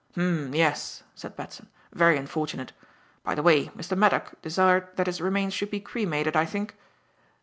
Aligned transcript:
"H'm, 0.13 0.55
yes," 0.55 1.03
said 1.13 1.35
Batson, 1.35 1.69
"very 1.93 2.17
unfortunate. 2.17 2.71
By 3.23 3.35
the 3.35 3.43
way, 3.43 3.67
Mr. 3.67 3.95
Maddock 3.95 4.31
desired 4.41 4.87
that 4.95 5.05
his 5.05 5.21
remains 5.21 5.53
should 5.53 5.69
be 5.69 5.79
cremated, 5.79 6.35
I 6.35 6.43
think?" 6.47 6.75